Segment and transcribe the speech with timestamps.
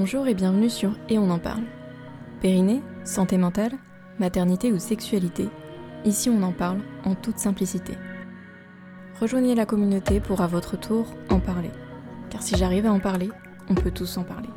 [0.00, 1.64] Bonjour et bienvenue sur Et on en parle.
[2.40, 3.72] Périnée, santé mentale,
[4.18, 5.50] maternité ou sexualité,
[6.06, 7.92] ici on en parle en toute simplicité.
[9.20, 11.68] Rejoignez la communauté pour à votre tour en parler.
[12.30, 13.28] Car si j'arrive à en parler,
[13.68, 14.48] on peut tous en parler.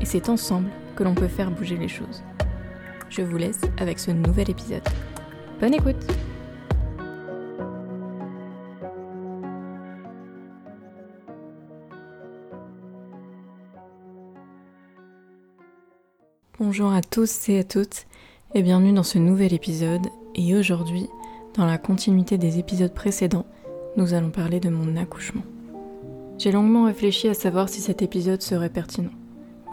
[0.00, 2.22] Et c'est ensemble que l'on peut faire bouger les choses.
[3.10, 4.88] Je vous laisse avec ce nouvel épisode.
[5.60, 6.06] Bonne écoute
[16.66, 18.06] Bonjour à tous et à toutes
[18.54, 20.06] et bienvenue dans ce nouvel épisode.
[20.34, 21.10] Et aujourd'hui,
[21.58, 23.44] dans la continuité des épisodes précédents,
[23.98, 25.42] nous allons parler de mon accouchement.
[26.38, 29.10] J'ai longuement réfléchi à savoir si cet épisode serait pertinent.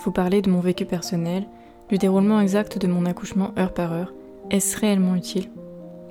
[0.03, 1.47] Vous parler de mon vécu personnel,
[1.87, 4.13] du déroulement exact de mon accouchement heure par heure.
[4.49, 5.49] Est-ce réellement utile?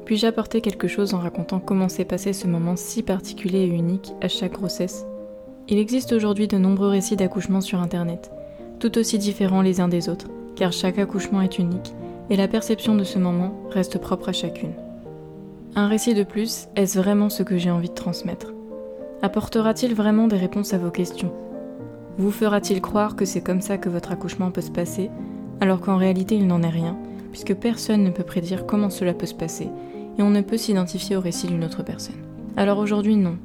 [0.07, 4.15] Puis-je apporter quelque chose en racontant comment s'est passé ce moment si particulier et unique
[4.23, 5.05] à chaque grossesse?
[5.69, 8.31] Il existe aujourd'hui de nombreux récits d'accouchement sur Internet,
[8.79, 11.95] tout aussi différents les uns des autres car chaque accouchement est unique
[12.31, 14.73] et la perception de ce moment reste propre à chacune.
[15.75, 18.53] Un récit de plus, est-ce vraiment ce que j'ai envie de transmettre?
[19.23, 21.33] Apportera-t-il vraiment des réponses à vos questions?
[22.19, 25.11] Vous fera-t-il croire que c'est comme ça que votre accouchement peut se passer,
[25.61, 26.97] alors qu'en réalité il n'en est rien,
[27.31, 29.69] puisque personne ne peut prédire comment cela peut se passer,
[30.19, 32.17] et on ne peut s'identifier au récit d'une autre personne?
[32.57, 33.37] Alors aujourd'hui non,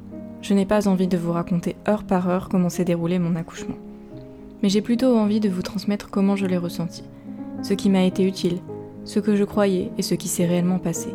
[0.42, 3.76] je n'ai pas envie de vous raconter heure par heure comment s'est déroulé mon accouchement
[4.62, 7.04] mais j'ai plutôt envie de vous transmettre comment je l'ai ressenti,
[7.62, 8.58] ce qui m'a été utile,
[9.04, 11.14] ce que je croyais et ce qui s'est réellement passé,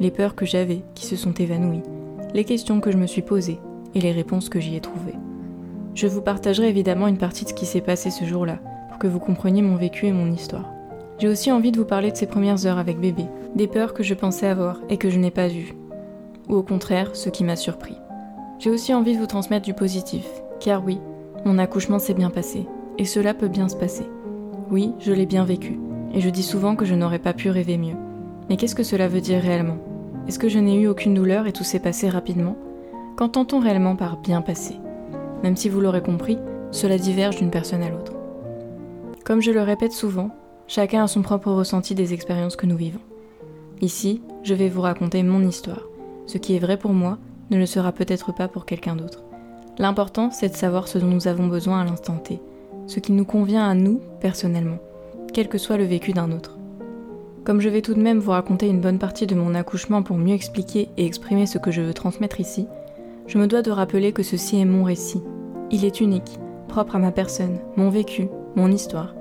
[0.00, 1.82] les peurs que j'avais qui se sont évanouies,
[2.34, 3.58] les questions que je me suis posées
[3.94, 5.14] et les réponses que j'y ai trouvées.
[5.94, 9.06] Je vous partagerai évidemment une partie de ce qui s'est passé ce jour-là, pour que
[9.06, 10.70] vous compreniez mon vécu et mon histoire.
[11.18, 13.24] J'ai aussi envie de vous parler de ces premières heures avec bébé,
[13.54, 15.74] des peurs que je pensais avoir et que je n'ai pas eues,
[16.48, 17.96] ou au contraire ce qui m'a surpris.
[18.58, 20.26] J'ai aussi envie de vous transmettre du positif,
[20.60, 20.98] car oui,
[21.46, 22.66] mon accouchement s'est bien passé,
[22.98, 24.06] et cela peut bien se passer.
[24.70, 25.78] Oui, je l'ai bien vécu,
[26.12, 27.96] et je dis souvent que je n'aurais pas pu rêver mieux.
[28.48, 29.78] Mais qu'est-ce que cela veut dire réellement?
[30.28, 32.56] Est-ce que je n'ai eu aucune douleur et tout s'est passé rapidement?
[33.16, 34.74] Qu'entend-on réellement par bien passé
[35.42, 36.38] Même si vous l'aurez compris,
[36.70, 38.12] cela diverge d'une personne à l'autre.
[39.24, 40.30] Comme je le répète souvent,
[40.66, 43.00] chacun a son propre ressenti des expériences que nous vivons.
[43.80, 45.82] Ici, je vais vous raconter mon histoire.
[46.26, 47.18] Ce qui est vrai pour moi
[47.50, 49.22] ne le sera peut-être pas pour quelqu'un d'autre.
[49.78, 52.40] L'important, c'est de savoir ce dont nous avons besoin à l'instant T,
[52.86, 54.78] ce qui nous convient à nous personnellement,
[55.32, 56.56] quel que soit le vécu d'un autre.
[57.44, 60.16] Comme je vais tout de même vous raconter une bonne partie de mon accouchement pour
[60.16, 62.66] mieux expliquer et exprimer ce que je veux transmettre ici,
[63.26, 65.22] je me dois de rappeler que ceci est mon récit.
[65.70, 66.38] Il est unique,
[66.68, 69.14] propre à ma personne, mon vécu, mon histoire.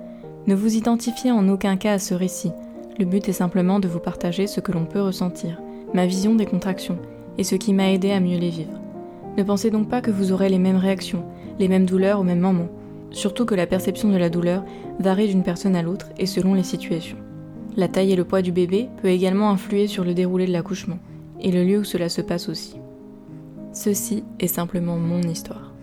[0.47, 2.51] Ne vous identifiez en aucun cas à ce récit.
[2.99, 5.61] Le but est simplement de vous partager ce que l'on peut ressentir,
[5.93, 6.97] ma vision des contractions
[7.37, 8.79] et ce qui m'a aidé à mieux les vivre.
[9.37, 11.23] Ne pensez donc pas que vous aurez les mêmes réactions,
[11.59, 12.69] les mêmes douleurs au même moment,
[13.15, 14.63] surtout que la perception de la douleur
[14.99, 17.17] varie d'une personne à l'autre et selon les situations.
[17.77, 20.99] La taille et le poids du bébé peut également influer sur le déroulé de l'accouchement,
[21.39, 22.75] et le lieu où cela se passe aussi.
[23.71, 25.73] Ceci est simplement mon histoire.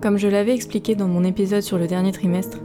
[0.00, 2.58] Comme je l'avais expliqué dans mon épisode sur le dernier trimestre,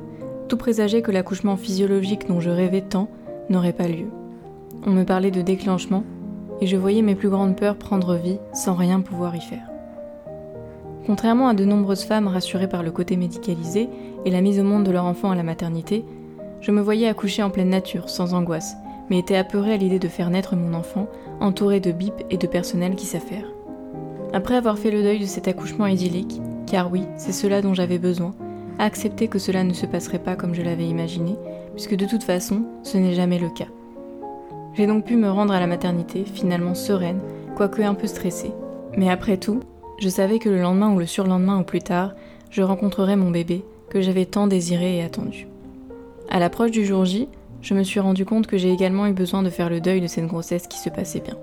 [0.47, 3.09] tout présageait que l'accouchement physiologique dont je rêvais tant
[3.49, 4.07] n'aurait pas lieu.
[4.85, 6.03] On me parlait de déclenchement,
[6.59, 9.70] et je voyais mes plus grandes peurs prendre vie sans rien pouvoir y faire.
[11.05, 13.89] Contrairement à de nombreuses femmes rassurées par le côté médicalisé
[14.25, 16.05] et la mise au monde de leur enfant à la maternité,
[16.61, 18.75] je me voyais accoucher en pleine nature, sans angoisse,
[19.09, 21.07] mais étais apeurée à l'idée de faire naître mon enfant,
[21.39, 23.45] entourée de bip et de personnel qui s'affaire.
[24.31, 27.97] Après avoir fait le deuil de cet accouchement idyllique, car oui, c'est cela dont j'avais
[27.97, 28.33] besoin,
[28.79, 31.35] accepter que cela ne se passerait pas comme je l'avais imaginé,
[31.73, 33.67] puisque de toute façon, ce n'est jamais le cas.
[34.75, 37.19] J'ai donc pu me rendre à la maternité, finalement sereine,
[37.55, 38.53] quoique un peu stressée.
[38.97, 39.59] Mais après tout,
[40.01, 42.15] je savais que le lendemain ou le surlendemain ou plus tard,
[42.49, 45.47] je rencontrerais mon bébé, que j'avais tant désiré et attendu.
[46.27, 47.27] À l'approche du jour J,
[47.61, 50.07] je me suis rendu compte que j'ai également eu besoin de faire le deuil de
[50.07, 51.37] cette grossesse qui se passait bien.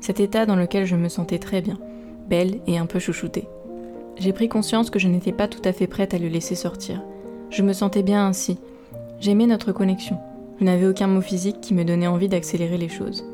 [0.00, 1.78] Cet état dans lequel je me sentais très bien,
[2.28, 3.48] belle et un peu chouchoutée.
[4.18, 7.00] J'ai pris conscience que je n'étais pas tout à fait prête à le laisser sortir.
[7.48, 8.58] Je me sentais bien ainsi.
[9.18, 10.18] J'aimais notre connexion,
[10.60, 13.24] je n'avais aucun mot physique qui me donnait envie d'accélérer les choses.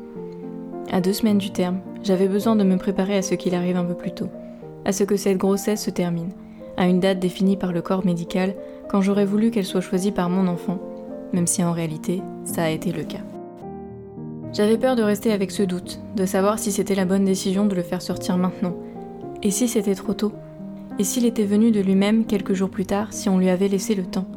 [0.93, 3.85] À deux semaines du terme, j'avais besoin de me préparer à ce qu'il arrive un
[3.85, 4.29] peu plus tôt,
[4.85, 6.31] à ce que cette grossesse se termine,
[6.77, 8.55] à une date définie par le corps médical
[8.89, 10.79] quand j'aurais voulu qu'elle soit choisie par mon enfant,
[11.33, 13.21] même si en réalité, ça a été le cas.
[14.53, 17.75] J'avais peur de rester avec ce doute, de savoir si c'était la bonne décision de
[17.75, 18.75] le faire sortir maintenant,
[19.43, 20.33] et si c'était trop tôt,
[20.99, 23.95] et s'il était venu de lui-même quelques jours plus tard si on lui avait laissé
[23.95, 24.27] le temps?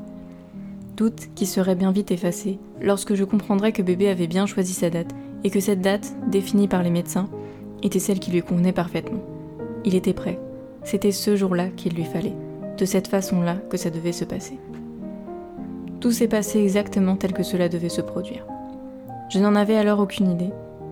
[0.96, 4.90] Doute qui serait bien vite effacé lorsque je comprendrais que bébé avait bien choisi sa
[4.90, 5.10] date
[5.42, 7.28] et que cette date, définie par les médecins,
[7.82, 9.33] était celle qui lui convenait parfaitement.
[9.84, 10.38] Il était prêt.
[10.82, 12.36] C'était ce jour-là qu'il lui fallait.
[12.78, 14.58] De cette façon-là que ça devait se passer.
[16.00, 18.46] tout s'est passé exactement tel que cela devait se produire.
[19.30, 20.50] Je n'en avais alors aucune idée,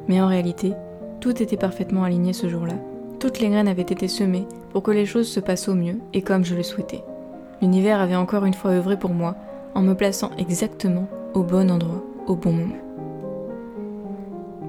[0.08, 0.72] mais en réalité,
[1.20, 2.74] tout était parfaitement aligné ce jour-là.
[3.20, 6.22] Toutes les graines avaient été semées pour que les choses se passent au mieux et
[6.22, 7.04] comme je le souhaitais.
[7.60, 9.36] L'univers avait encore une fois œuvré pour moi
[9.74, 12.82] en me plaçant exactement au bon endroit, au bon moment.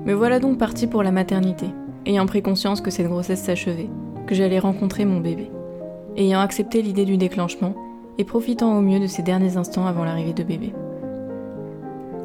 [0.05, 1.67] Me voilà donc partie pour la maternité,
[2.05, 3.89] ayant pris conscience que cette grossesse s'achevait,
[4.27, 5.49] que j'allais rencontrer mon bébé.
[6.15, 7.75] Ayant accepté l'idée du déclenchement
[8.17, 10.73] et profitant au mieux de ces derniers instants avant l'arrivée de bébé.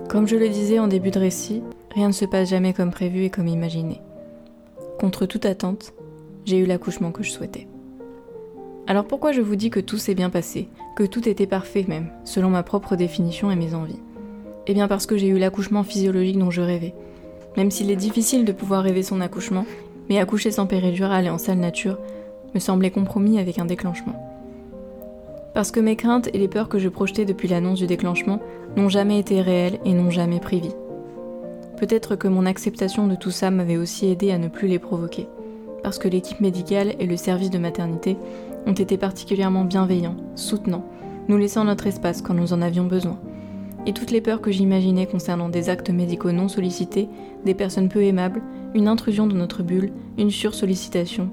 [0.09, 1.63] Comme je le disais en début de récit,
[1.95, 4.01] rien ne se passe jamais comme prévu et comme imaginé.
[4.99, 5.93] Contre toute attente,
[6.45, 7.69] j'ai eu l'accouchement que je souhaitais.
[8.87, 12.09] Alors pourquoi je vous dis que tout s'est bien passé, que tout était parfait même,
[12.25, 14.01] selon ma propre définition et mes envies?
[14.67, 16.95] Eh bien parce que j'ai eu l'accouchement physiologique dont je rêvais.
[17.57, 19.67] Même s'il est difficile de pouvoir rêver son accouchement,
[20.09, 21.99] mais accoucher sans péridurale et en salle nature
[22.55, 24.15] me semblait compromis avec un déclenchement.
[25.55, 28.41] Parce que mes craintes et les peurs que je projetais depuis l'annonce du déclenchement
[28.77, 30.63] n'ont jamais été réelles et n'ont jamais pris.
[31.79, 35.29] Peut-être que mon acceptation de tout ça m'avait aussi aidé à ne plus les provoquer,
[35.83, 38.17] parce que l'équipe médicale et le service de maternité
[38.67, 40.85] ont été particulièrement bienveillants, soutenants,
[41.29, 43.19] nous laissant notre espace quand nous en avions besoin.
[43.87, 47.09] Et toutes les peurs que j'imaginais concernant des actes médicaux non sollicités,
[47.45, 48.43] des personnes peu aimables,
[48.75, 51.31] une intrusion dans notre bulle, une sursollicitation,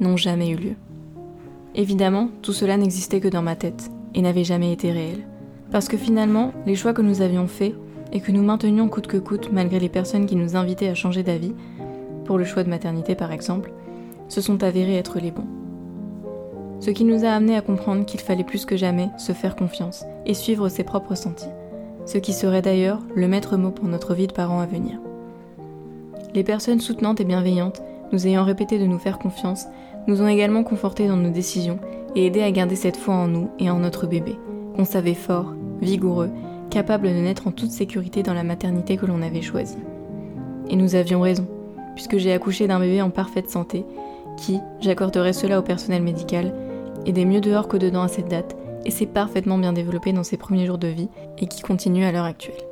[0.00, 0.74] n'ont jamais eu lieu.
[1.74, 5.26] Évidemment, tout cela n'existait que dans ma tête, et n'avait jamais été réel.
[5.70, 7.74] Parce que finalement, les choix que nous avions faits,
[8.12, 11.22] et que nous maintenions coûte que coûte malgré les personnes qui nous invitaient à changer
[11.22, 11.54] d'avis,
[12.24, 13.72] pour le choix de maternité par exemple,
[14.28, 15.46] se sont avérés être les bons.
[16.80, 20.04] Ce qui nous a amené à comprendre qu'il fallait plus que jamais se faire confiance
[20.26, 21.50] et suivre ses propres sentis,
[22.06, 24.98] ce qui serait d'ailleurs le maître mot pour notre vie de parents à venir.
[26.32, 27.82] Les personnes soutenantes et bienveillantes,
[28.12, 29.66] nous ayant répété de nous faire confiance,
[30.06, 31.78] nous ont également confortés dans nos décisions
[32.14, 34.36] et aidés à garder cette foi en nous et en notre bébé,
[34.76, 36.30] qu'on savait fort, vigoureux,
[36.70, 39.78] capable de naître en toute sécurité dans la maternité que l'on avait choisie.
[40.68, 41.46] Et nous avions raison,
[41.96, 43.84] puisque j'ai accouché d'un bébé en parfaite santé,
[44.36, 46.54] qui, j'accorderai cela au personnel médical,
[47.04, 50.36] des mieux dehors que dedans à cette date, et s'est parfaitement bien développé dans ses
[50.36, 52.69] premiers jours de vie, et qui continue à l'heure actuelle.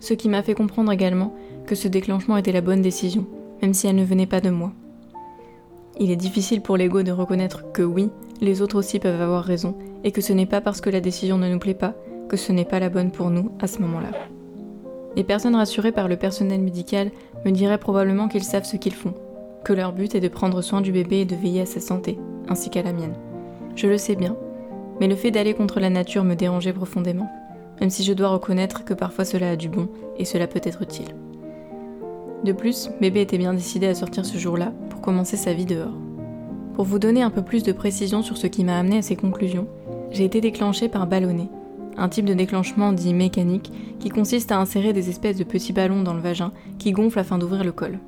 [0.00, 1.34] Ce qui m'a fait comprendre également
[1.66, 3.26] que ce déclenchement était la bonne décision,
[3.62, 4.72] même si elle ne venait pas de moi.
[5.98, 8.10] Il est difficile pour l'ego de reconnaître que oui,
[8.40, 11.36] les autres aussi peuvent avoir raison, et que ce n'est pas parce que la décision
[11.36, 11.94] ne nous plaît pas
[12.28, 14.10] que ce n'est pas la bonne pour nous à ce moment-là.
[15.16, 17.10] Les personnes rassurées par le personnel médical
[17.44, 19.14] me diraient probablement qu'ils savent ce qu'ils font,
[19.64, 22.18] que leur but est de prendre soin du bébé et de veiller à sa santé,
[22.48, 23.16] ainsi qu'à la mienne.
[23.74, 24.36] Je le sais bien,
[25.00, 27.30] mais le fait d'aller contre la nature me dérangeait profondément,
[27.80, 29.88] même si je dois reconnaître que parfois cela a du bon
[30.18, 31.14] et cela peut être utile.
[32.44, 35.96] De plus, bébé était bien décidé à sortir ce jour-là pour commencer sa vie dehors.
[36.74, 39.16] Pour vous donner un peu plus de précision sur ce qui m'a amené à ces
[39.16, 39.66] conclusions,
[40.10, 41.48] j'ai été déclenchée par ballonnet,
[41.96, 46.02] un type de déclenchement dit mécanique qui consiste à insérer des espèces de petits ballons
[46.02, 47.98] dans le vagin qui gonflent afin d'ouvrir le col.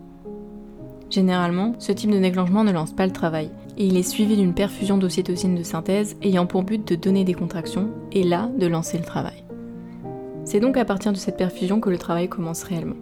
[1.10, 4.54] Généralement, ce type de déclenchement ne lance pas le travail, et il est suivi d'une
[4.54, 8.96] perfusion d'ocytocine de synthèse ayant pour but de donner des contractions, et là, de lancer
[8.96, 9.41] le travail.
[10.52, 12.96] C'est donc à partir de cette perfusion que le travail commence réellement.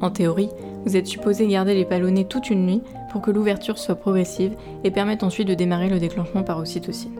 [0.00, 0.48] En théorie,
[0.84, 4.90] vous êtes supposé garder les ballonnets toute une nuit pour que l'ouverture soit progressive et
[4.90, 7.14] permette ensuite de démarrer le déclenchement par ocytocine.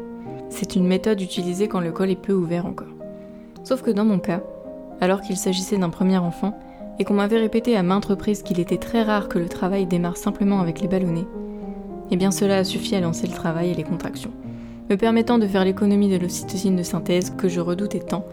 [0.49, 2.89] C'est une méthode utilisée quand le col est peu ouvert encore.
[3.63, 4.43] Sauf que dans mon cas,
[5.01, 6.59] alors qu'il s'agissait d'un premier enfant,
[6.99, 10.17] et qu'on m'avait répété à maintes reprises qu'il était très rare que le travail démarre
[10.17, 11.29] simplement avec les ballonnets,
[12.11, 14.33] eh bien cela a suffi à lancer le travail et les contractions,
[14.91, 18.25] me permettant de faire l'économie de l'ocytocine de synthèse que je redoutais tant,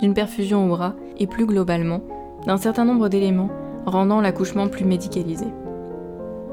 [0.00, 2.02] d'une perfusion au bras et plus globalement,
[2.46, 3.50] d'un certain nombre d'éléments
[3.86, 5.46] rendant l'accouchement plus médicalisé.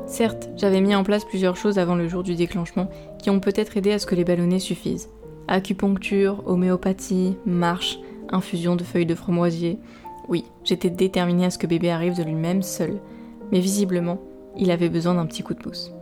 [0.06, 2.90] Certes, j'avais mis en place plusieurs choses avant le jour du déclenchement
[3.20, 5.10] qui ont peut-être aidé à ce que les ballonnets suffisent.
[5.50, 8.00] Acupuncture, homéopathie, marche,
[8.30, 9.80] infusion de feuilles de framboisier.
[10.30, 13.00] Oui, j'étais déterminée à ce que bébé arrive de lui-même seul,
[13.52, 14.20] mais visiblement,
[14.58, 15.94] il avait besoin d'un petit coup de pouce.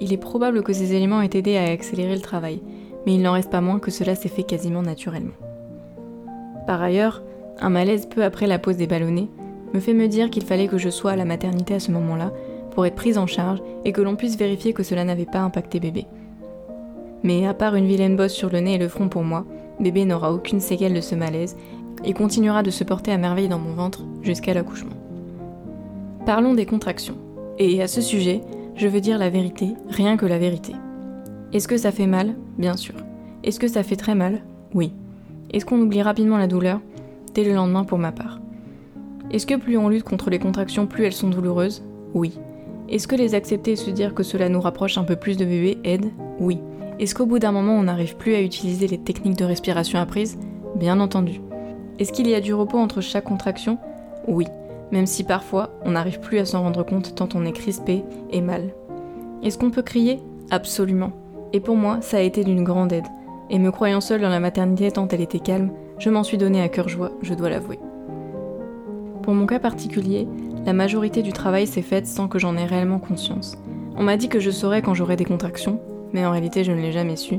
[0.00, 2.60] Il est probable que ces éléments aient aidé à accélérer le travail,
[3.06, 5.32] mais il n'en reste pas moins que cela s'est fait quasiment naturellement.
[6.66, 7.22] Par ailleurs,
[7.60, 9.28] un malaise peu après la pose des ballonnets
[9.72, 12.32] me fait me dire qu'il fallait que je sois à la maternité à ce moment-là
[12.70, 15.80] pour être prise en charge et que l'on puisse vérifier que cela n'avait pas impacté
[15.80, 16.06] bébé.
[17.22, 19.44] Mais à part une vilaine bosse sur le nez et le front pour moi,
[19.80, 21.56] bébé n'aura aucune séquelle de ce malaise
[22.04, 24.94] et continuera de se porter à merveille dans mon ventre jusqu'à l'accouchement.
[26.26, 27.16] Parlons des contractions.
[27.58, 28.40] Et à ce sujet,
[28.74, 30.72] je veux dire la vérité, rien que la vérité.
[31.52, 32.34] Est-ce que ça fait mal?
[32.58, 32.94] Bien sûr.
[33.44, 34.42] Est-ce que ça fait très mal?
[34.74, 34.92] Oui.
[35.54, 36.80] Est-ce qu'on oublie rapidement la douleur
[37.32, 38.40] Dès le lendemain pour ma part?
[39.30, 41.84] Est-ce que plus on lutte contre les contractions, plus elles sont douloureuses?
[42.12, 42.36] Oui.
[42.88, 45.44] Est-ce que les accepter et se dire que cela nous rapproche un peu plus de
[45.44, 46.06] bébé aide?
[46.40, 46.58] Oui.
[46.98, 50.40] Est-ce qu'au bout d'un moment on n'arrive plus à utiliser les techniques de respiration apprises?
[50.74, 51.40] Bien entendu.
[52.00, 53.78] Est-ce qu'il y a du repos entre chaque contraction?
[54.26, 54.46] Oui,
[54.90, 58.40] même si parfois on n'arrive plus à s'en rendre compte tant on est crispé et
[58.40, 58.74] mal.
[59.44, 60.18] Est-ce qu'on peut crier?
[60.50, 61.12] Absolument.
[61.52, 63.06] Et pour moi, ça a été d'une grande aide.
[63.50, 66.62] Et me croyant seule dans la maternité tant elle était calme, je m'en suis donné
[66.62, 67.78] à cœur joie, je dois l'avouer.
[69.22, 70.26] Pour mon cas particulier,
[70.66, 73.56] la majorité du travail s'est faite sans que j'en ai réellement conscience.
[73.96, 75.80] On m'a dit que je saurais quand j'aurais des contractions,
[76.12, 77.38] mais en réalité je ne l'ai jamais su,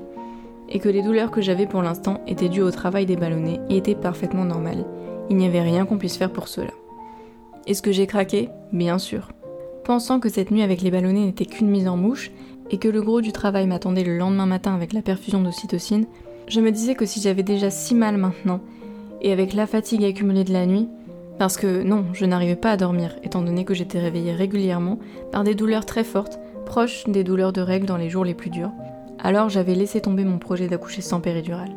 [0.70, 3.78] et que les douleurs que j'avais pour l'instant étaient dues au travail des ballonnés et
[3.78, 4.86] étaient parfaitement normales.
[5.30, 6.72] Il n'y avait rien qu'on puisse faire pour cela.
[7.68, 8.50] Est-ce que j'ai craqué?
[8.72, 9.30] Bien sûr.
[9.84, 12.32] Pensant que cette nuit avec les ballonnés n'était qu'une mise en mouche,
[12.72, 16.06] et que le gros du travail m'attendait le lendemain matin avec la perfusion d'ocytocine,
[16.48, 18.62] je me disais que si j'avais déjà si mal maintenant,
[19.22, 20.88] et avec la fatigue accumulée de la nuit,
[21.38, 25.00] parce que non, je n'arrivais pas à dormir, étant donné que j'étais réveillée régulièrement
[25.32, 28.50] par des douleurs très fortes, proches des douleurs de règles dans les jours les plus
[28.50, 28.72] durs,
[29.20, 31.72] alors j'avais laissé tomber mon projet d'accoucher sans péridurale.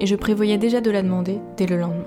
[0.00, 2.04] Et je prévoyais déjà de la demander dès le lendemain.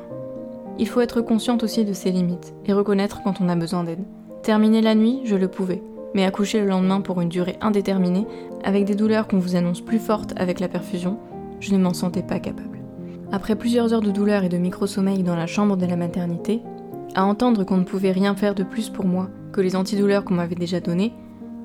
[0.78, 4.04] Il faut être consciente aussi de ses limites et reconnaître quand on a besoin d'aide.
[4.44, 5.82] Terminer la nuit, je le pouvais,
[6.14, 8.26] mais accoucher le lendemain pour une durée indéterminée,
[8.64, 11.18] avec des douleurs qu'on vous annonce plus fortes avec la perfusion,
[11.60, 12.80] je ne m'en sentais pas capable.
[13.32, 16.62] Après plusieurs heures de douleur et de micro-sommeil dans la chambre de la maternité,
[17.16, 20.36] à entendre qu'on ne pouvait rien faire de plus pour moi que les antidouleurs qu'on
[20.36, 21.14] m'avait déjà données,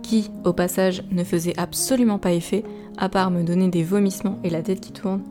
[0.02, 2.64] qui, au passage, ne faisaient absolument pas effet,
[2.98, 5.22] à part me donner des vomissements et la tête qui tourne,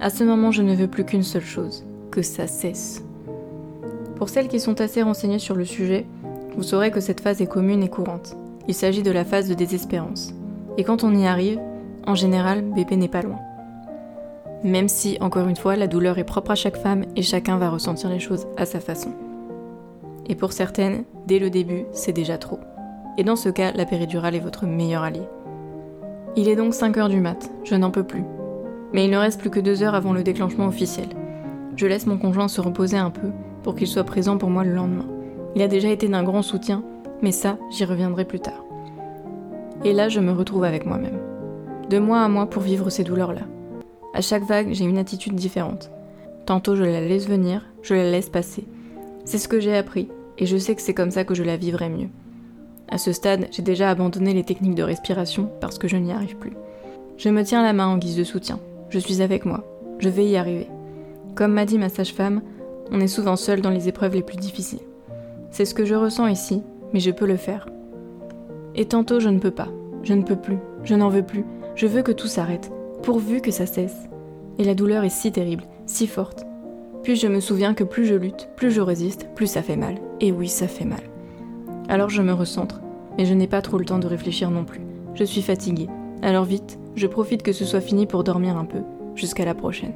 [0.00, 3.04] à ce moment je ne veux plus qu'une seule chose, que ça cesse.
[4.16, 6.06] Pour celles qui sont assez renseignées sur le sujet,
[6.56, 8.36] vous saurez que cette phase est commune et courante.
[8.66, 10.34] Il s'agit de la phase de désespérance.
[10.78, 11.60] Et quand on y arrive,
[12.06, 13.38] en général, bébé n'est pas loin.
[14.64, 17.68] Même si, encore une fois, la douleur est propre à chaque femme et chacun va
[17.68, 19.10] ressentir les choses à sa façon.
[20.28, 22.58] Et pour certaines, dès le début, c'est déjà trop.
[23.18, 25.22] Et dans ce cas, la péridurale est votre meilleur allié.
[26.36, 28.24] Il est donc 5 heures du mat, je n'en peux plus.
[28.92, 31.08] Mais il ne reste plus que 2 heures avant le déclenchement officiel.
[31.76, 33.28] Je laisse mon conjoint se reposer un peu
[33.62, 35.06] pour qu'il soit présent pour moi le lendemain.
[35.56, 36.84] Il a déjà été d'un grand soutien,
[37.22, 38.62] mais ça, j'y reviendrai plus tard.
[39.84, 41.18] Et là, je me retrouve avec moi-même.
[41.88, 43.40] De mois à mois pour vivre ces douleurs-là.
[44.12, 45.90] À chaque vague, j'ai une attitude différente.
[46.44, 48.66] Tantôt, je la laisse venir, je la laisse passer.
[49.24, 51.56] C'est ce que j'ai appris, et je sais que c'est comme ça que je la
[51.56, 52.10] vivrai mieux.
[52.90, 56.36] À ce stade, j'ai déjà abandonné les techniques de respiration parce que je n'y arrive
[56.36, 56.52] plus.
[57.16, 58.60] Je me tiens la main en guise de soutien.
[58.90, 59.64] Je suis avec moi.
[60.00, 60.68] Je vais y arriver.
[61.34, 62.42] Comme m'a dit ma sage-femme,
[62.92, 64.85] on est souvent seul dans les épreuves les plus difficiles.
[65.56, 67.66] C'est ce que je ressens ici, mais je peux le faire.
[68.74, 69.68] Et tantôt je ne peux pas,
[70.02, 72.70] je ne peux plus, je n'en veux plus, je veux que tout s'arrête,
[73.02, 74.10] pourvu que ça cesse.
[74.58, 76.44] Et la douleur est si terrible, si forte.
[77.02, 79.94] Puis je me souviens que plus je lutte, plus je résiste, plus ça fait mal.
[80.20, 81.00] Et oui, ça fait mal.
[81.88, 82.82] Alors je me recentre,
[83.16, 84.82] mais je n'ai pas trop le temps de réfléchir non plus.
[85.14, 85.88] Je suis fatiguée.
[86.20, 88.82] Alors vite, je profite que ce soit fini pour dormir un peu,
[89.14, 89.94] jusqu'à la prochaine.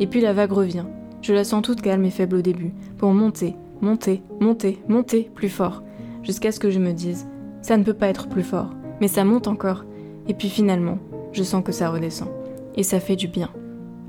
[0.00, 0.86] Et puis la vague revient.
[1.22, 5.48] Je la sens toute calme et faible au début, pour monter, monter, monter, monter plus
[5.48, 5.82] fort,
[6.22, 7.26] jusqu'à ce que je me dise
[7.62, 8.70] ça ne peut pas être plus fort,
[9.00, 9.84] mais ça monte encore.
[10.28, 10.98] Et puis finalement,
[11.32, 12.28] je sens que ça redescend.
[12.76, 13.50] Et ça fait du bien.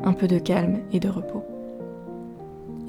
[0.04, 1.44] Un peu de calme et de repos.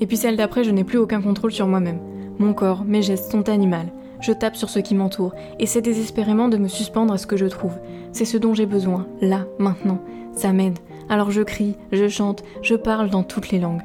[0.00, 1.98] Et puis celle d'après, je n'ai plus aucun contrôle sur moi-même.
[2.38, 3.90] Mon corps, mes gestes sont animaux.
[4.20, 7.36] Je tape sur ce qui m'entoure, et c'est désespérément de me suspendre à ce que
[7.38, 7.78] je trouve.
[8.12, 9.98] C'est ce dont j'ai besoin, là, maintenant.
[10.34, 10.78] Ça m'aide.
[11.08, 13.82] Alors je crie, je chante, je parle dans toutes les langues.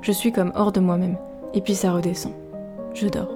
[0.00, 1.16] Je suis comme hors de moi-même
[1.54, 2.32] et puis ça redescend.
[2.92, 3.32] Je dors.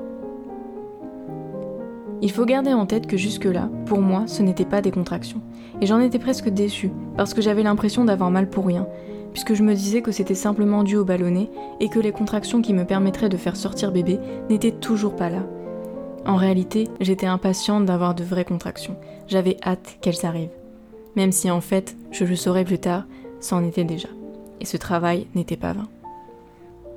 [2.20, 5.40] Il faut garder en tête que jusque-là, pour moi, ce n'était pas des contractions.
[5.80, 8.88] Et j'en étais presque déçue, parce que j'avais l'impression d'avoir mal pour rien,
[9.32, 11.48] puisque je me disais que c'était simplement dû au ballonnet
[11.78, 14.18] et que les contractions qui me permettraient de faire sortir bébé
[14.50, 15.46] n'étaient toujours pas là.
[16.26, 18.96] En réalité, j'étais impatiente d'avoir de vraies contractions.
[19.28, 20.50] J'avais hâte qu'elles arrivent.
[21.14, 23.04] Même si en fait, je le saurais plus tard,
[23.38, 24.08] ça était déjà.
[24.60, 25.88] Et ce travail n'était pas vain.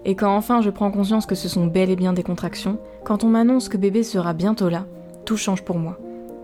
[0.05, 3.23] Et quand enfin je prends conscience que ce sont bel et bien des contractions, quand
[3.23, 4.85] on m'annonce que bébé sera bientôt là,
[5.25, 5.97] tout change pour moi.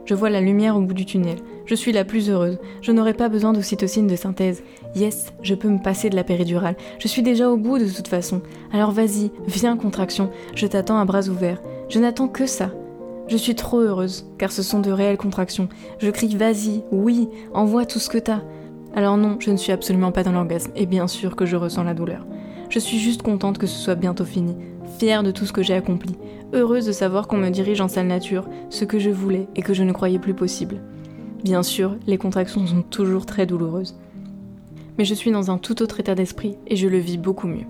[0.06, 3.14] Je vois la lumière au bout du tunnel, je suis la plus heureuse, je n'aurai
[3.14, 4.64] pas besoin d'ocytocine de synthèse.
[4.96, 8.08] Yes, je peux me passer de la péridurale, je suis déjà au bout de toute
[8.08, 8.42] façon.
[8.72, 11.62] Alors vas-y, viens contraction, je t'attends à bras ouverts.
[11.90, 12.72] Je n'attends que ça.
[13.28, 15.68] Je suis trop heureuse, car ce sont de réelles contractions.
[16.00, 18.42] Je crie vas-y, oui, envoie tout ce que t'as.
[18.96, 21.84] Alors non, je ne suis absolument pas dans l'orgasme, et bien sûr que je ressens
[21.84, 22.26] la douleur.
[22.70, 24.56] Je suis juste contente que ce soit bientôt fini,
[25.00, 26.16] fière de tout ce que j'ai accompli,
[26.54, 29.74] heureuse de savoir qu'on me dirige en sale nature, ce que je voulais et que
[29.74, 30.82] je ne croyais plus possible.
[31.44, 33.96] Bien sûr, les contractions sont toujours très douloureuses.
[34.98, 37.68] Mais je suis dans un tout autre état d'esprit et je le vis beaucoup mieux.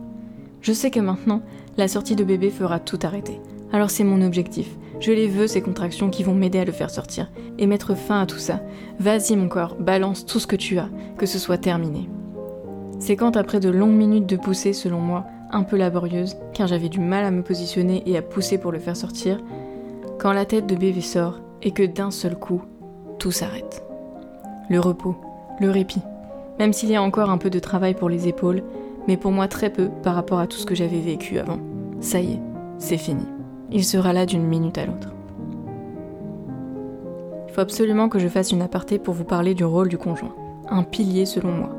[0.61, 1.43] Je sais que maintenant,
[1.77, 3.39] la sortie de bébé fera tout arrêter.
[3.71, 4.67] Alors c'est mon objectif.
[4.99, 8.21] Je les veux, ces contractions qui vont m'aider à le faire sortir et mettre fin
[8.21, 8.61] à tout ça.
[8.99, 12.09] Vas-y mon corps, balance tout ce que tu as, que ce soit terminé.
[12.99, 16.89] C'est quand après de longues minutes de poussée, selon moi, un peu laborieuse, car j'avais
[16.89, 19.39] du mal à me positionner et à pousser pour le faire sortir,
[20.19, 22.61] quand la tête de bébé sort et que d'un seul coup,
[23.19, 23.83] tout s'arrête.
[24.69, 25.15] Le repos,
[25.61, 26.01] le répit,
[26.59, 28.63] même s'il y a encore un peu de travail pour les épaules,
[29.07, 31.59] mais pour moi très peu par rapport à tout ce que j'avais vécu avant.
[32.01, 32.41] Ça y est,
[32.77, 33.25] c'est fini.
[33.71, 35.13] Il sera là d'une minute à l'autre.
[37.47, 40.35] Il faut absolument que je fasse une aparté pour vous parler du rôle du conjoint,
[40.69, 41.76] un pilier selon moi.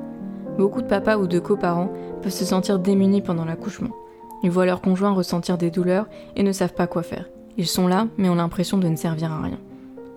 [0.58, 3.94] Beaucoup de papas ou de coparents peuvent se sentir démunis pendant l'accouchement.
[4.42, 7.28] Ils voient leur conjoint ressentir des douleurs et ne savent pas quoi faire.
[7.56, 9.58] Ils sont là, mais ont l'impression de ne servir à rien.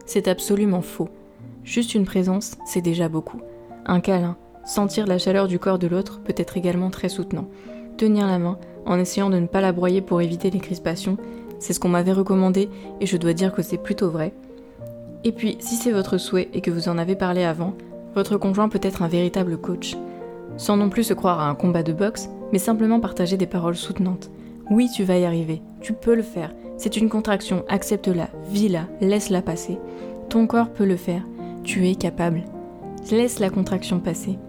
[0.05, 1.09] C'est absolument faux.
[1.63, 3.39] Juste une présence, c'est déjà beaucoup.
[3.85, 7.47] Un câlin, sentir la chaleur du corps de l'autre peut être également très soutenant.
[7.97, 11.17] Tenir la main, en essayant de ne pas la broyer pour éviter les crispations,
[11.59, 12.67] c'est ce qu'on m'avait recommandé
[12.99, 14.33] et je dois dire que c'est plutôt vrai.
[15.23, 17.75] Et puis, si c'est votre souhait et que vous en avez parlé avant,
[18.15, 19.95] votre conjoint peut être un véritable coach.
[20.57, 23.75] Sans non plus se croire à un combat de boxe, mais simplement partager des paroles
[23.75, 24.29] soutenantes.
[24.69, 29.41] Oui, tu vas y arriver, tu peux le faire, c'est une contraction, accepte-la, vis-la, laisse-la
[29.41, 29.77] passer.
[30.29, 31.21] Ton corps peut le faire,
[31.63, 32.43] tu es capable.
[33.11, 34.39] Laisse la contraction passer.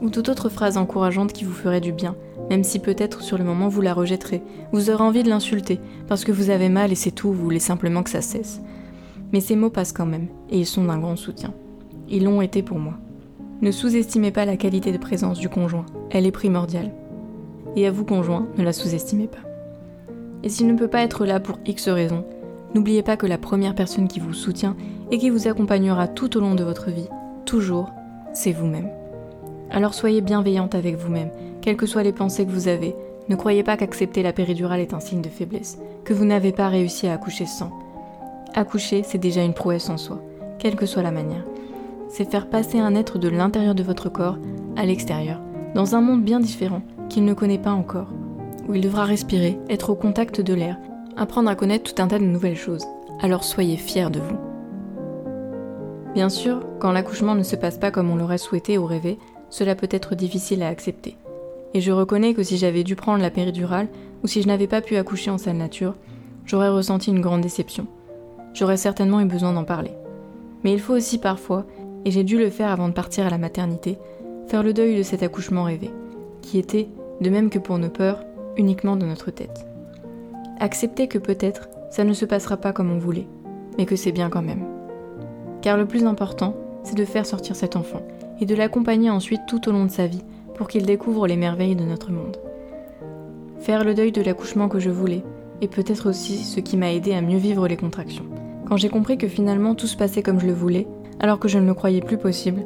[0.00, 2.16] Ou toute autre phrase encourageante qui vous ferait du bien,
[2.50, 6.24] même si peut-être sur le moment vous la rejetterez, vous aurez envie de l'insulter, parce
[6.24, 8.60] que vous avez mal et c'est tout, vous voulez simplement que ça cesse.
[9.32, 11.52] Mais ces mots passent quand même, et ils sont d'un grand soutien.
[12.08, 12.94] Ils l'ont été pour moi.
[13.62, 16.92] Ne sous-estimez pas la qualité de présence du conjoint, elle est primordiale.
[17.74, 19.38] Et à vous conjoint, ne la sous-estimez pas.
[20.42, 22.26] Et s'il ne peut pas être là pour X raisons,
[22.74, 24.76] n'oubliez pas que la première personne qui vous soutient
[25.10, 27.08] et qui vous accompagnera tout au long de votre vie,
[27.46, 27.90] toujours,
[28.34, 28.90] c'est vous-même.
[29.70, 31.30] Alors soyez bienveillante avec vous-même,
[31.62, 32.94] quelles que soient les pensées que vous avez.
[33.30, 36.68] Ne croyez pas qu'accepter la péridurale est un signe de faiblesse, que vous n'avez pas
[36.68, 37.70] réussi à accoucher sans.
[38.54, 40.20] Accoucher, c'est déjà une prouesse en soi,
[40.58, 41.44] quelle que soit la manière
[42.08, 44.38] c'est faire passer un être de l'intérieur de votre corps
[44.76, 45.40] à l'extérieur,
[45.74, 48.08] dans un monde bien différent qu'il ne connaît pas encore,
[48.68, 50.78] où il devra respirer, être au contact de l'air,
[51.16, 52.84] apprendre à connaître tout un tas de nouvelles choses.
[53.20, 54.36] Alors soyez fiers de vous.
[56.14, 59.18] Bien sûr, quand l'accouchement ne se passe pas comme on l'aurait souhaité ou rêvé,
[59.50, 61.16] cela peut être difficile à accepter.
[61.74, 63.88] Et je reconnais que si j'avais dû prendre la péridurale,
[64.24, 65.94] ou si je n'avais pas pu accoucher en salle nature,
[66.46, 67.86] j'aurais ressenti une grande déception.
[68.54, 69.92] J'aurais certainement eu besoin d'en parler.
[70.64, 71.66] Mais il faut aussi parfois
[72.06, 73.98] et j'ai dû le faire avant de partir à la maternité,
[74.46, 75.90] faire le deuil de cet accouchement rêvé,
[76.40, 76.88] qui était,
[77.20, 78.22] de même que pour nos peurs,
[78.56, 79.66] uniquement dans notre tête.
[80.60, 83.26] Accepter que peut-être ça ne se passera pas comme on voulait,
[83.76, 84.64] mais que c'est bien quand même.
[85.62, 88.02] Car le plus important, c'est de faire sortir cet enfant
[88.40, 90.22] et de l'accompagner ensuite tout au long de sa vie
[90.54, 92.36] pour qu'il découvre les merveilles de notre monde.
[93.58, 95.24] Faire le deuil de l'accouchement que je voulais,
[95.60, 98.26] et peut-être aussi ce qui m'a aidé à mieux vivre les contractions.
[98.68, 100.86] Quand j'ai compris que finalement tout se passait comme je le voulais,
[101.20, 102.62] alors que je ne le croyais plus possible,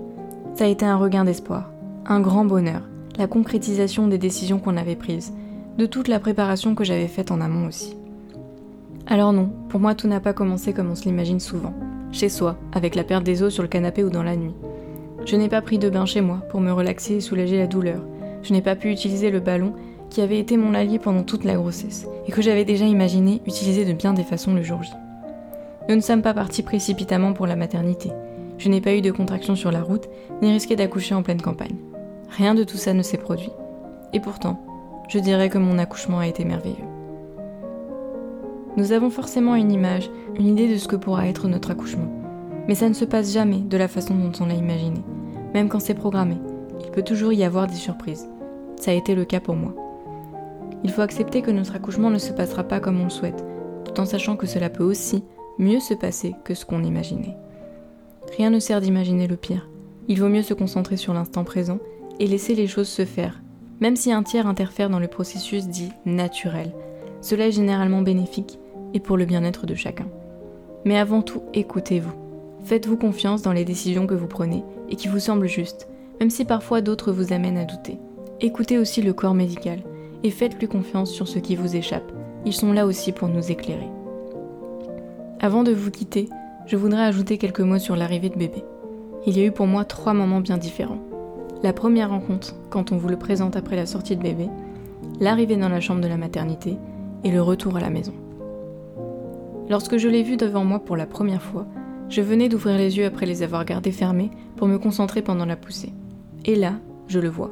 [0.54, 1.70] ça a été un regain d'espoir,
[2.06, 2.82] un grand bonheur,
[3.18, 5.32] la concrétisation des décisions qu'on avait prises,
[5.78, 7.96] de toute la préparation que j'avais faite en amont aussi.
[9.06, 11.74] Alors non, pour moi tout n'a pas commencé comme on se l'imagine souvent,
[12.12, 14.54] chez soi, avec la perte des os sur le canapé ou dans la nuit.
[15.26, 18.02] Je n'ai pas pris de bain chez moi pour me relaxer et soulager la douleur.
[18.42, 19.74] Je n'ai pas pu utiliser le ballon
[20.08, 23.84] qui avait été mon allié pendant toute la grossesse et que j'avais déjà imaginé utiliser
[23.84, 24.90] de bien des façons le jour J.
[25.88, 28.10] Nous ne sommes pas partis précipitamment pour la maternité.
[28.60, 30.06] Je n'ai pas eu de contraction sur la route,
[30.42, 31.78] ni risqué d'accoucher en pleine campagne.
[32.28, 33.52] Rien de tout ça ne s'est produit.
[34.12, 34.60] Et pourtant,
[35.08, 36.76] je dirais que mon accouchement a été merveilleux.
[38.76, 42.12] Nous avons forcément une image, une idée de ce que pourra être notre accouchement.
[42.68, 45.00] Mais ça ne se passe jamais de la façon dont on l'a imaginé.
[45.54, 46.36] Même quand c'est programmé,
[46.84, 48.28] il peut toujours y avoir des surprises.
[48.76, 49.74] Ça a été le cas pour moi.
[50.84, 53.42] Il faut accepter que notre accouchement ne se passera pas comme on le souhaite,
[53.86, 55.24] tout en sachant que cela peut aussi
[55.58, 57.38] mieux se passer que ce qu'on imaginait.
[58.36, 59.68] Rien ne sert d'imaginer le pire.
[60.08, 61.78] Il vaut mieux se concentrer sur l'instant présent
[62.18, 63.40] et laisser les choses se faire,
[63.80, 66.72] même si un tiers interfère dans le processus dit naturel.
[67.20, 68.58] Cela est généralement bénéfique
[68.94, 70.06] et pour le bien-être de chacun.
[70.84, 72.12] Mais avant tout, écoutez-vous.
[72.64, 75.88] Faites-vous confiance dans les décisions que vous prenez et qui vous semblent justes,
[76.18, 77.98] même si parfois d'autres vous amènent à douter.
[78.40, 79.80] Écoutez aussi le corps médical
[80.22, 82.12] et faites-lui confiance sur ce qui vous échappe.
[82.44, 83.88] Ils sont là aussi pour nous éclairer.
[85.40, 86.28] Avant de vous quitter,
[86.70, 88.62] je voudrais ajouter quelques mots sur l'arrivée de bébé.
[89.26, 91.02] Il y a eu pour moi trois moments bien différents.
[91.64, 94.48] La première rencontre, quand on vous le présente après la sortie de bébé,
[95.18, 96.76] l'arrivée dans la chambre de la maternité
[97.24, 98.12] et le retour à la maison.
[99.68, 101.66] Lorsque je l'ai vu devant moi pour la première fois,
[102.08, 105.56] je venais d'ouvrir les yeux après les avoir gardés fermés pour me concentrer pendant la
[105.56, 105.92] poussée.
[106.44, 106.74] Et là,
[107.08, 107.50] je le vois.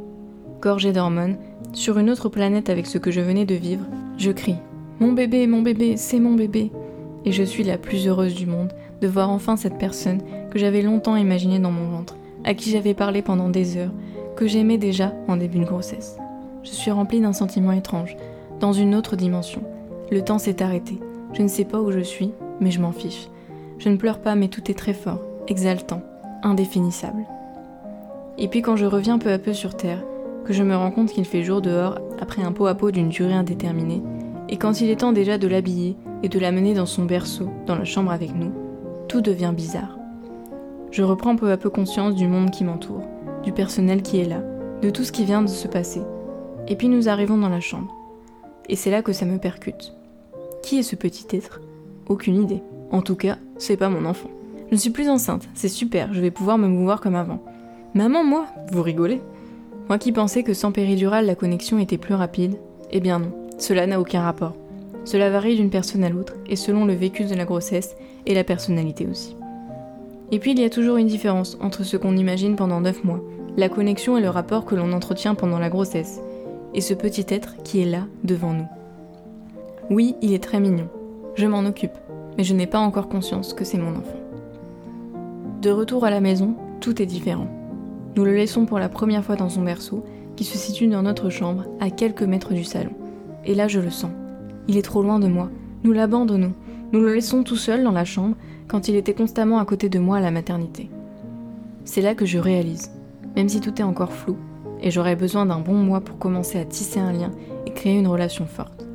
[0.61, 1.39] Gorgé d'hormones,
[1.73, 3.85] sur une autre planète avec ce que je venais de vivre,
[4.17, 4.59] je crie
[5.01, 6.71] Mon bébé, mon bébé, c'est mon bébé
[7.25, 10.83] Et je suis la plus heureuse du monde de voir enfin cette personne que j'avais
[10.83, 13.93] longtemps imaginée dans mon ventre, à qui j'avais parlé pendant des heures,
[14.37, 16.17] que j'aimais déjà en début de grossesse.
[16.63, 18.17] Je suis remplie d'un sentiment étrange,
[18.61, 19.63] dans une autre dimension.
[20.11, 20.99] Le temps s'est arrêté.
[21.33, 23.29] Je ne sais pas où je suis, mais je m'en fiche.
[23.79, 26.03] Je ne pleure pas, mais tout est très fort, exaltant,
[26.43, 27.25] indéfinissable.
[28.39, 30.03] Et puis quand je reviens peu à peu sur Terre,
[30.45, 33.09] que je me rends compte qu'il fait jour dehors après un pot à pot d'une
[33.09, 34.03] durée indéterminée,
[34.49, 37.77] et quand il est temps déjà de l'habiller et de l'amener dans son berceau, dans
[37.77, 38.53] la chambre avec nous,
[39.09, 39.99] tout devient bizarre.
[40.91, 43.03] Je reprends peu à peu conscience du monde qui m'entoure,
[43.43, 44.43] du personnel qui est là,
[44.83, 46.03] de tout ce qui vient de se passer.
[46.69, 47.95] Et puis nous arrivons dans la chambre.
[48.69, 49.95] Et c'est là que ça me percute.
[50.63, 51.61] Qui est ce petit être?
[52.09, 52.63] Aucune idée.
[52.91, 54.31] En tout cas, c'est pas mon enfant.
[54.69, 57.43] Je ne suis plus enceinte, c'est super, je vais pouvoir me mouvoir comme avant.
[57.95, 58.47] Maman, moi?
[58.71, 59.23] Vous rigolez?
[59.89, 62.57] Moi qui pensais que sans péridurale la connexion était plus rapide,
[62.91, 64.55] eh bien non, cela n'a aucun rapport.
[65.05, 67.97] Cela varie d'une personne à l'autre, et selon le vécu de la grossesse
[68.29, 69.37] et la personnalité aussi.
[70.31, 73.21] Et puis il y a toujours une différence entre ce qu'on imagine pendant 9 mois,
[73.57, 76.21] la connexion et le rapport que l'on entretient pendant la grossesse,
[76.75, 78.69] et ce petit être qui est là, devant nous.
[79.91, 80.89] Oui, il est très mignon,
[81.35, 81.99] je m'en occupe,
[82.37, 84.21] mais je n'ai pas encore conscience que c'est mon enfant.
[85.63, 87.49] De retour à la maison, tout est différent.
[88.15, 90.05] Nous le laissons pour la première fois dans son berceau,
[90.37, 92.93] qui se situe dans notre chambre, à quelques mètres du salon.
[93.45, 94.13] Et là, je le sens.
[94.69, 95.51] Il est trop loin de moi.
[95.83, 96.53] Nous l'abandonnons.
[96.91, 98.35] Nous le laissons tout seul dans la chambre,
[98.67, 100.89] quand il était constamment à côté de moi à la maternité.
[101.85, 102.91] C'est là que je réalise,
[103.37, 104.37] même si tout est encore flou,
[104.81, 107.31] et j'aurais besoin d'un bon mois pour commencer à tisser un lien
[107.67, 108.87] et créer une relation forte.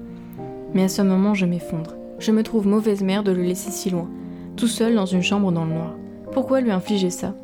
[0.74, 1.96] Mais à ce moment, je m'effondre.
[2.18, 4.10] Je me trouve mauvaise mère de le laisser si loin,
[4.56, 5.96] tout seul dans une chambre dans le noir.
[6.32, 7.36] Pourquoi lui infliger ça?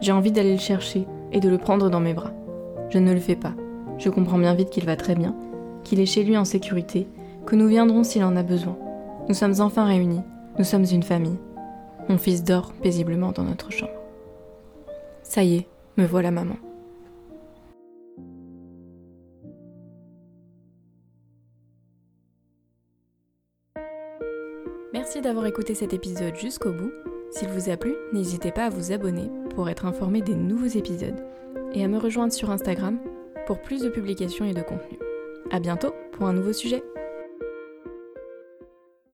[0.00, 2.32] J'ai envie d'aller le chercher et de le prendre dans mes bras.
[2.90, 3.54] Je ne le fais pas.
[3.98, 5.34] Je comprends bien vite qu'il va très bien,
[5.82, 7.08] qu'il est chez lui en sécurité,
[7.46, 8.76] que nous viendrons s'il en a besoin.
[9.28, 10.22] Nous sommes enfin réunis,
[10.58, 11.38] nous sommes une famille.
[12.08, 13.92] Mon fils dort paisiblement dans notre chambre.
[15.22, 16.56] Ça y est, me voilà maman.
[24.92, 26.92] Merci d'avoir écouté cet épisode jusqu'au bout.
[27.30, 31.24] S'il vous a plu, n'hésitez pas à vous abonner pour être informé des nouveaux épisodes
[31.72, 32.98] et à me rejoindre sur Instagram
[33.46, 34.98] pour plus de publications et de contenu.
[35.50, 36.82] A bientôt pour un nouveau sujet.